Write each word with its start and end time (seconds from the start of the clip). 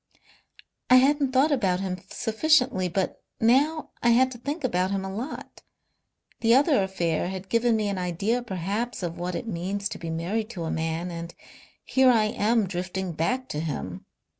"I 0.89 0.95
hadn't 0.95 1.31
thought 1.31 1.51
about 1.51 1.79
him 1.79 1.99
sufficiently. 2.09 2.87
But 2.89 3.21
now 3.39 3.91
I 4.01 4.09
had 4.09 4.31
to 4.31 4.39
think 4.39 4.63
about 4.63 4.89
him 4.89 5.05
a 5.05 5.13
lot. 5.13 5.61
The 6.39 6.55
other 6.55 6.81
affair 6.81 7.27
had 7.27 7.49
given 7.49 7.75
me 7.75 7.87
an 7.87 7.99
idea 7.99 8.41
perhaps 8.41 9.03
of 9.03 9.19
what 9.19 9.35
it 9.35 9.45
means 9.45 9.87
to 9.89 9.99
be 9.99 10.09
married 10.09 10.49
to 10.57 10.63
a 10.63 10.71
man. 10.71 11.11
And 11.11 11.35
here 11.85 12.09
I 12.09 12.23
am 12.23 12.65
drifting 12.67 13.11
back 13.11 13.47
to 13.49 13.59
him. 13.59 14.05